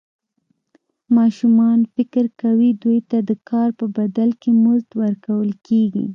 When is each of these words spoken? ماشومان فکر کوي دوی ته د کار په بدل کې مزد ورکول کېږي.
ماشومان 1.17 1.79
فکر 1.95 2.25
کوي 2.41 2.69
دوی 2.83 2.99
ته 3.09 3.17
د 3.29 3.31
کار 3.49 3.69
په 3.79 3.85
بدل 3.97 4.29
کې 4.41 4.49
مزد 4.63 4.89
ورکول 5.01 5.49
کېږي. 5.67 6.05